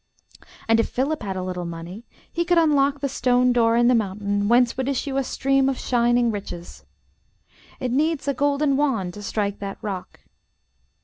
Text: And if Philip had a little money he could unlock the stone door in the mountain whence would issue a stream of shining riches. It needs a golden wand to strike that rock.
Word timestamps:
And 0.67 0.79
if 0.79 0.89
Philip 0.89 1.21
had 1.21 1.35
a 1.35 1.43
little 1.43 1.63
money 1.63 2.07
he 2.33 2.43
could 2.43 2.57
unlock 2.57 3.01
the 3.01 3.07
stone 3.07 3.53
door 3.53 3.75
in 3.77 3.87
the 3.87 3.93
mountain 3.93 4.47
whence 4.47 4.75
would 4.75 4.87
issue 4.89 5.15
a 5.17 5.23
stream 5.23 5.69
of 5.69 5.77
shining 5.77 6.31
riches. 6.31 6.85
It 7.79 7.91
needs 7.91 8.27
a 8.27 8.33
golden 8.33 8.77
wand 8.77 9.13
to 9.13 9.21
strike 9.21 9.59
that 9.59 9.77
rock. 9.83 10.21